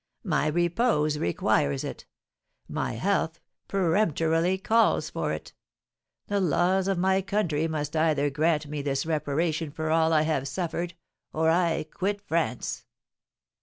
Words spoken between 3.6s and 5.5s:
peremptorily calls for